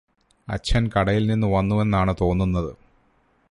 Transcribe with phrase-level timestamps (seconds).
[0.47, 2.71] അച്ഛന് കടയില് നിന്ന് വന്നുവെന്നാണ് തോന്നുന്നത്